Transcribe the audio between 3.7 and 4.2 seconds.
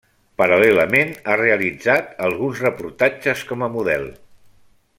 model.